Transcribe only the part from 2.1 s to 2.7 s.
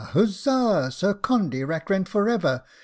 ever!